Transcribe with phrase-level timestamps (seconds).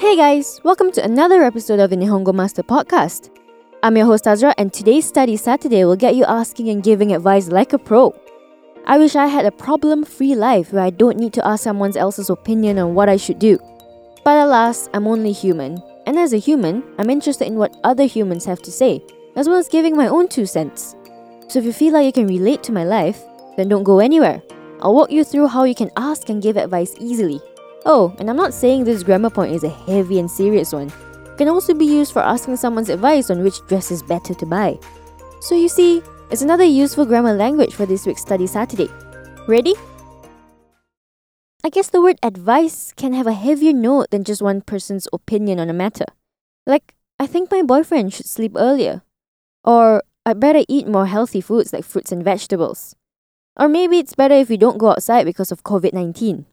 [0.00, 3.28] Hey guys, welcome to another episode of the Nihongo Master Podcast.
[3.82, 7.48] I'm your host Azra, and today's Study Saturday will get you asking and giving advice
[7.48, 8.18] like a pro.
[8.86, 11.94] I wish I had a problem free life where I don't need to ask someone
[11.98, 13.58] else's opinion on what I should do.
[14.24, 18.46] But alas, I'm only human, and as a human, I'm interested in what other humans
[18.46, 19.04] have to say,
[19.36, 20.96] as well as giving my own two cents.
[21.48, 23.20] So if you feel like you can relate to my life,
[23.58, 24.40] then don't go anywhere.
[24.80, 27.42] I'll walk you through how you can ask and give advice easily.
[27.86, 30.92] Oh, and I'm not saying this grammar point is a heavy and serious one.
[31.24, 34.46] It can also be used for asking someone's advice on which dress is better to
[34.46, 34.78] buy.
[35.40, 38.90] So you see, it's another useful grammar language for this week's Study Saturday.
[39.48, 39.74] Ready?
[41.64, 45.58] I guess the word advice can have a heavier note than just one person's opinion
[45.58, 46.06] on a matter.
[46.66, 49.02] Like, I think my boyfriend should sleep earlier.
[49.64, 52.94] Or, I'd better eat more healthy foods like fruits and vegetables.
[53.56, 56.46] Or maybe it's better if we don't go outside because of COVID 19.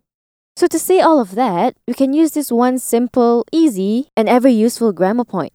[0.58, 4.48] So, to say all of that, we can use this one simple, easy, and ever
[4.48, 5.54] useful grammar point.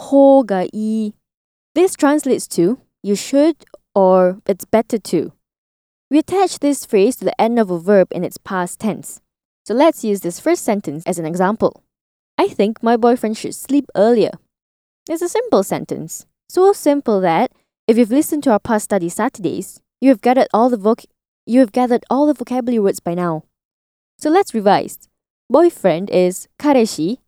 [0.00, 1.12] Ho ga i.
[1.76, 3.54] This translates to you should
[3.94, 5.30] or it's better to.
[6.10, 9.20] We attach this phrase to the end of a verb in its past tense.
[9.64, 11.84] So let's use this first sentence as an example.
[12.36, 14.32] I think my boyfriend should sleep earlier.
[15.08, 16.26] It's a simple sentence.
[16.48, 17.52] So simple that
[17.86, 21.06] if you've listened to our past study Saturdays, you have gathered all the voc-
[21.46, 23.44] you have gathered all the vocabulary words by now.
[24.22, 25.00] So let's revise.
[25.50, 27.18] Boyfriend is kareshi,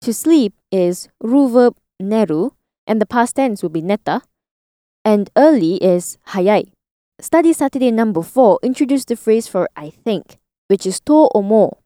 [0.00, 2.52] to sleep is ruverb neru,
[2.86, 4.22] and the past tense will be neta,
[5.04, 6.72] and early is hayai.
[7.20, 10.38] Study Saturday number 4 introduced the phrase for I think,
[10.68, 11.76] which is to omo.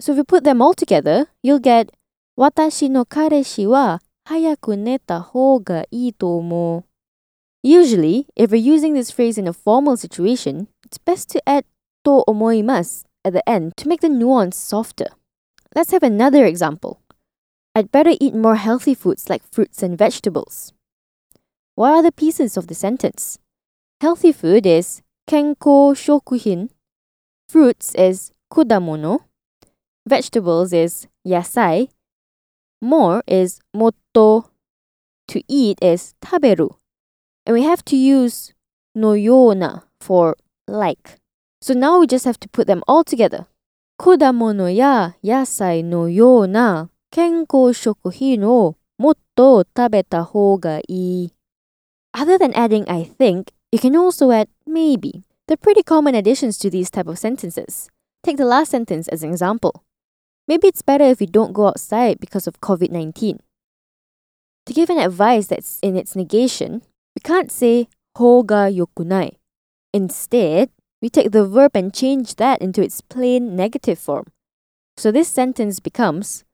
[0.00, 1.92] So if you put them all together, you'll get
[2.36, 6.12] Watashi no kareshi wa hayaku neta hou ga ii.
[7.62, 11.62] Usually, if you're using this phrase in a formal situation, it's best to add
[12.04, 15.08] to omoimasu at the end to make the nuance softer.
[15.74, 17.00] Let's have another example.
[17.74, 20.72] I'd better eat more healthy foods like fruits and vegetables.
[21.74, 23.38] What are the pieces of the sentence?
[24.00, 26.70] Healthy food is kenko shokuhin.
[27.48, 29.20] Fruits is kudamono.
[30.06, 31.88] Vegetables is yasai.
[32.80, 34.50] More is motto.
[35.28, 36.76] To eat is taberu.
[37.44, 38.54] And we have to use
[38.94, 40.36] no yona for
[40.66, 41.17] like.
[41.60, 43.46] So now we just have to put them all together.
[44.00, 51.30] Kudamono ya yasai no yona kenko shokuhin o motto tabeta hou ga ii.
[52.14, 55.24] Other than adding I think, you can also add maybe.
[55.46, 57.90] They're pretty common additions to these type of sentences.
[58.22, 59.82] Take the last sentence as an example.
[60.46, 63.40] Maybe it's better if you don't go outside because of COVID 19.
[64.66, 66.82] To give an advice that's in its negation,
[67.16, 69.36] we can't say ho ga yokunai.
[69.92, 70.70] Instead,
[71.01, 74.25] we take the verb and change that into its plain negative form.
[74.97, 76.45] So this sentence becomes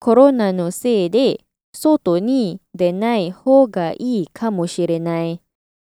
[0.00, 5.40] コロナのせいで外に出ない方がいいかもしれない。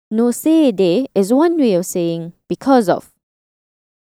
[0.10, 3.12] No se de is one way of saying because of.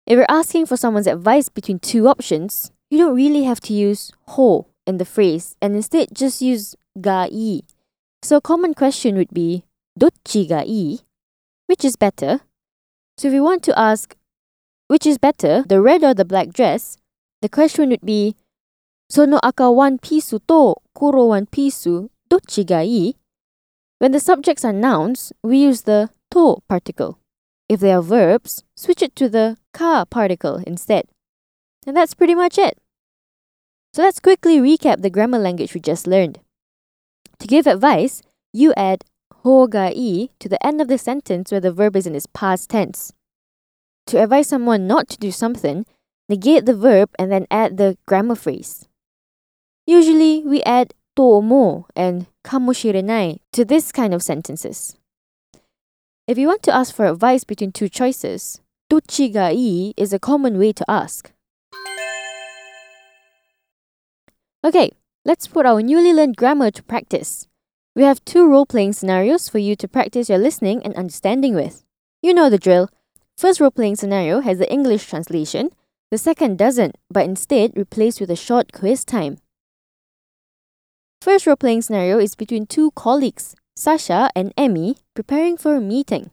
[0.06, 4.12] If you're asking for someone's advice between two options, you don't really have to use
[4.26, 7.62] ho in the phrase and instead just use ga i.
[8.22, 9.64] So a common question would be
[9.96, 11.00] どっちがいい
[11.68, 12.40] Which is better?
[13.19, 14.15] So if we want to ask,
[14.87, 16.95] which is better, the red or the black dress,
[17.41, 18.37] the question would be,
[19.09, 23.15] Sono aka one pisu to kuro one pisu dochigai."
[23.97, 27.19] When the subjects are nouns, we use the to particle.
[27.67, 31.03] If they are verbs, switch it to the ka particle instead.
[31.85, 32.77] And that's pretty much it.
[33.93, 36.39] So let's quickly recap the grammar language we just learned.
[37.39, 38.21] To give advice,
[38.53, 39.03] you add
[39.43, 42.27] ho ga i to the end of the sentence where the verb is in its
[42.33, 43.13] past tense.
[44.07, 45.85] To advise someone not to do something,
[46.27, 48.87] negate the verb and then add the grammar phrase.
[49.85, 54.97] Usually, we add to omo and kamoshirenai to this kind of sentences.
[56.27, 58.61] If you want to ask for advice between two choices,
[58.91, 61.31] dochi ga ii is a common way to ask.
[64.63, 64.91] Okay,
[65.23, 67.47] let's put our newly learned grammar to practice.
[67.98, 71.84] We have two role playing scenarios for you to practice your listening and understanding with.
[72.22, 72.88] You know the drill.
[73.38, 75.70] First role playing scenario has the English translation,
[76.10, 79.38] the second doesn't, but instead replaced with a short quiz time.
[81.22, 86.30] First role playing scenario is between two colleagues, Sasha and Emmy, preparing for a meeting.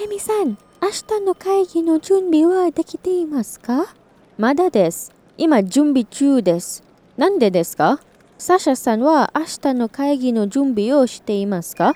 [0.00, 3.94] エミさん、明日の会議の準備はできていますか
[4.38, 5.12] まだです。
[5.38, 6.82] 今準備中です。
[7.16, 8.00] なんでですか
[8.39, 11.95] サシャさんは明日の会議の準備をしていますか？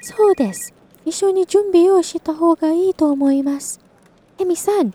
[0.00, 0.72] そうです。
[1.04, 3.80] 一緒に準備をした方がいいと思います。
[4.38, 4.92] エミさん、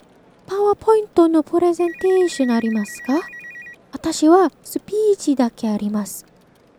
[0.47, 3.19] パワーポイントのプレゼンテーションありますか？
[3.91, 6.25] 私はスピーチだけあります。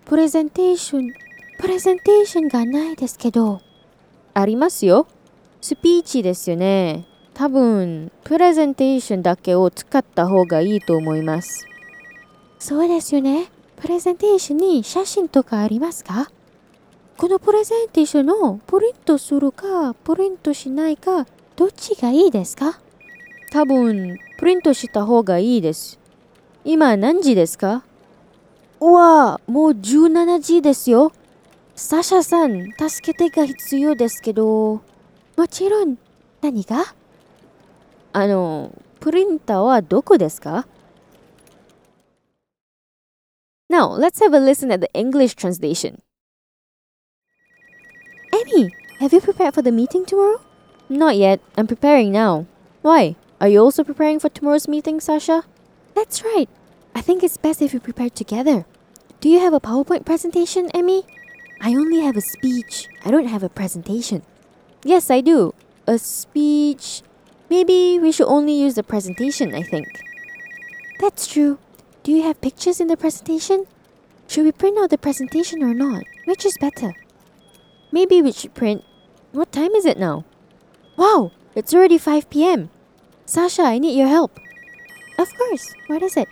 [0.06, 1.12] プレゼンテーション、
[1.58, 3.60] プレゼンテーションがないですけど。
[4.34, 5.06] ありますよ。
[5.60, 7.06] スピーチですよね。
[7.32, 11.66] 多分、プレゼンテーションだけを使った方がいいと思います。
[12.62, 13.48] そうですよね。
[13.74, 16.30] プレゼンテーションに写真とかありますか？
[17.16, 21.26] このプレゼンテーションをプリントするか、プリントしないか、
[21.56, 22.78] どっちがいいですか？
[23.50, 25.98] 多分、プリントした方がいいです。
[26.64, 27.82] 今何時ですか？
[28.78, 31.10] うわあ、もう17時ですよ。
[31.74, 34.82] サシャさん、助けてが必要ですけど。
[35.36, 35.96] もちろん、
[36.40, 36.94] 何が？
[38.12, 38.70] あの、
[39.00, 40.68] プリンターはどこですか？
[43.72, 46.02] Now, let's have a listen at the English translation.
[48.30, 48.69] Emmy,
[49.00, 50.42] have you prepared for the meeting tomorrow?
[50.90, 51.40] Not yet.
[51.56, 52.44] I'm preparing now.
[52.82, 53.16] Why?
[53.40, 55.44] Are you also preparing for tomorrow's meeting, Sasha?
[55.94, 56.50] That's right.
[56.94, 58.66] I think it's best if we prepare together.
[59.22, 61.04] Do you have a PowerPoint presentation, Emmy?
[61.62, 62.88] I only have a speech.
[63.06, 64.20] I don't have a presentation.
[64.84, 65.54] Yes, I do.
[65.86, 67.00] A speech.
[67.48, 69.88] Maybe we should only use the presentation, I think.
[71.00, 71.56] That's true.
[72.02, 73.66] Do you have pictures in the presentation?
[74.26, 76.02] Should we print out the presentation or not?
[76.25, 76.93] Which is better?
[77.93, 78.82] Maybe we should print.
[79.32, 80.25] What time is it now?
[80.96, 82.70] Wow, it's already 5 p.m.
[83.25, 84.38] Sasha, I need your help.
[85.19, 85.72] Of course.
[85.87, 86.28] What is it?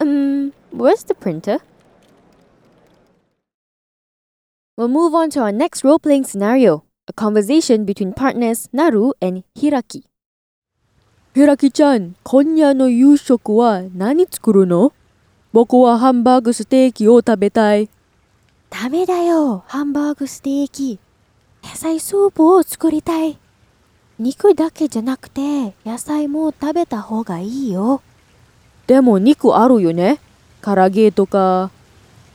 [0.00, 1.58] Um, where's the printer?
[4.76, 9.42] We'll move on to our next role playing scenario a conversation between partners Naru and
[9.56, 10.04] Hiraki.
[11.38, 14.92] ひらきちゃん、今夜の夕食は何作るの？
[15.52, 17.88] 僕はハンバーグステーキを食べたい。
[18.70, 20.98] ダメだよ、ハンバーグステーキ。
[21.62, 23.38] 野菜スープを作りたい。
[24.18, 28.02] 肉だけじゃなくて、野菜も食べた方がいいよ。
[28.88, 30.18] でも肉あるよね。
[30.60, 31.70] 唐揚げとか。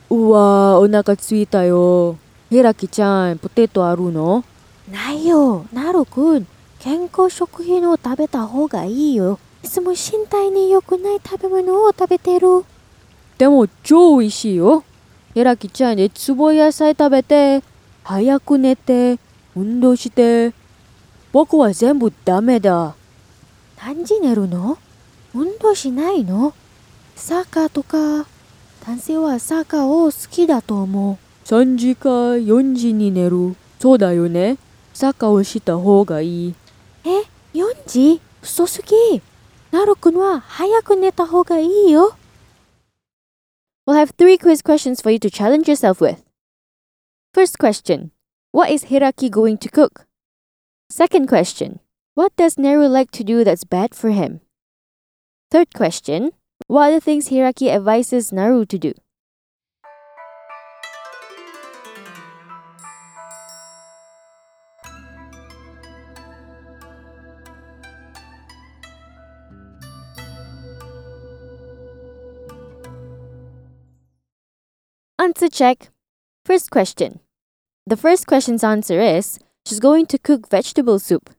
[0.08, 2.16] うわー、お腹ついたよ。
[2.48, 4.44] ひらきちゃん、ポテトあるの？
[4.90, 6.46] ないよ、なるくん。
[6.84, 9.38] 健康食品を食べた方がいいよ。
[9.62, 12.62] いつも身体に良くない食べ物を食べてる。
[13.38, 14.84] でも超美味しいよ。
[15.32, 17.62] ひらきちゃんいつも野菜食べて、
[18.02, 19.18] 早く寝て、
[19.56, 20.52] 運動して。
[21.32, 22.94] 僕は全部ダメだ。
[23.82, 24.76] 何時寝るの？
[25.32, 26.52] 運動しないの？
[27.16, 28.26] サッカーとか。
[28.86, 31.16] 男性はサッカーを好きだと思う。
[31.46, 33.56] 3時か4時に寝る。
[33.80, 34.58] そうだよね。
[34.92, 36.54] サッカーをした方がいい。
[37.03, 39.21] え ?4 時遅すぎ。
[39.71, 42.15] なるくんは早く寝た方がいいよ。
[43.85, 46.23] We'll have three quiz questions for you to challenge yourself with.
[47.33, 48.11] First question
[48.51, 50.05] What is Hiraki going to cook?
[50.89, 51.79] Second question
[52.15, 54.41] What does Neru like to do that's bad for him?
[55.51, 56.31] Third question
[56.67, 58.93] What are the things Hiraki advises Naru to do?
[75.24, 75.88] Answer check.
[76.44, 77.20] First question.
[77.86, 81.30] The first question's answer is she's going to cook vegetable soup.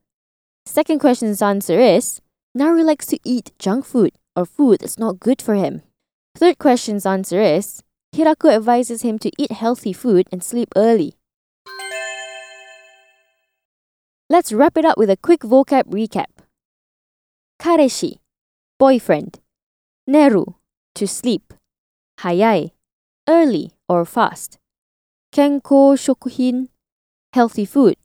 [0.65, 2.19] Second question's answer is
[2.55, 5.83] Naru likes to eat junk food or food that's not good for him.
[6.35, 7.83] Third question's answer is
[8.15, 11.13] Hiraku advises him to eat healthy food and sleep early.
[14.31, 16.33] Let's wrap it up with a quick vocab recap.
[17.61, 18.17] Kareshi,
[18.79, 19.41] boyfriend.
[20.09, 20.55] Neru,
[20.95, 21.53] to sleep.
[22.21, 22.71] Hayai,
[23.29, 24.57] early or fast.
[25.33, 26.69] Kenko shokuhin,
[27.33, 27.97] healthy food.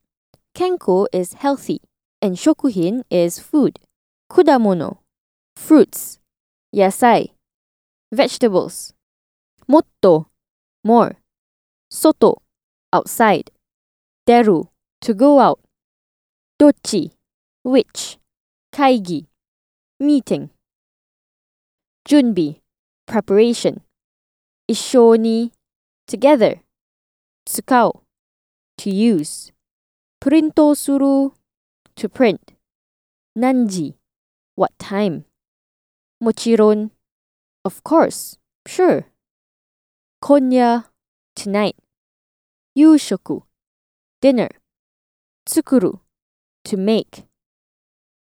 [0.54, 1.80] Kenko is healthy
[2.20, 3.78] and shokuhin is food.
[4.30, 4.98] Kudamono,
[5.56, 6.18] fruits.
[6.74, 7.30] Yasai,
[8.12, 8.92] vegetables.
[9.66, 10.26] Motto,
[10.84, 11.16] more.
[11.90, 12.42] Soto,
[12.92, 13.50] outside.
[14.26, 14.68] Deru,
[15.00, 15.60] to go out.
[16.60, 17.12] Dochi,
[17.64, 18.18] which.
[18.72, 19.26] Kaigi,
[19.98, 20.50] meeting.
[22.08, 22.60] Junbi,
[23.06, 23.80] preparation.
[24.70, 25.50] Ishoni,
[26.10, 26.60] together.
[27.46, 28.02] Tsukao,
[28.76, 29.52] to use.
[30.20, 31.32] Printo suru,
[31.94, 32.52] to print.
[33.38, 33.94] Nanji,
[34.56, 35.24] what time.
[36.22, 36.90] Mochiron,
[37.64, 38.36] of course,
[38.66, 39.06] sure.
[40.22, 40.86] Konya,
[41.36, 41.76] tonight.
[42.76, 43.42] Yushoku,
[44.20, 44.50] dinner.
[45.46, 46.00] Tsukuru,
[46.64, 47.24] to make.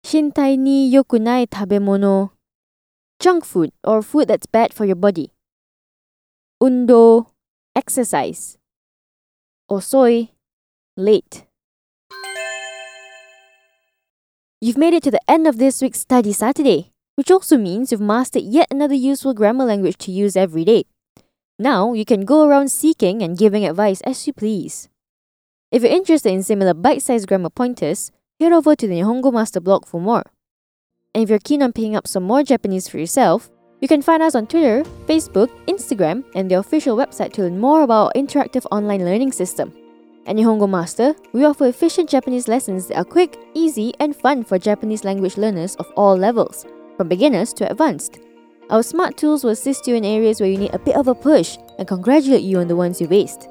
[0.05, 2.31] Shintai ni yokunai tabemono.
[3.19, 5.31] Junk food or food that's bad for your body.
[6.61, 7.27] Undo,
[7.75, 8.57] exercise.
[9.69, 10.29] Osoi,
[10.95, 11.45] late.
[14.61, 18.01] You've made it to the end of this week's Study Saturday, which also means you've
[18.01, 20.85] mastered yet another useful grammar language to use every day.
[21.59, 24.89] Now you can go around seeking and giving advice as you please.
[25.71, 29.59] If you're interested in similar bite sized grammar pointers, head over to the Nihongo Master
[29.59, 30.23] blog for more.
[31.13, 33.49] And if you're keen on picking up some more Japanese for yourself,
[33.85, 37.83] you can find us on Twitter, Facebook, Instagram, and the official website to learn more
[37.83, 39.71] about our interactive online learning system.
[40.25, 44.57] At Nihongo Master, we offer efficient Japanese lessons that are quick, easy, and fun for
[44.57, 46.65] Japanese language learners of all levels,
[46.97, 48.17] from beginners to advanced.
[48.71, 51.13] Our smart tools will assist you in areas where you need a bit of a
[51.13, 53.45] push and congratulate you on the ones you've aced.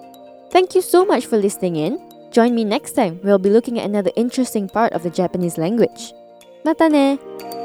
[0.51, 2.01] Thank you so much for listening in.
[2.33, 6.13] Join me next time, we'll be looking at another interesting part of the Japanese language.
[6.65, 7.64] Mata ne!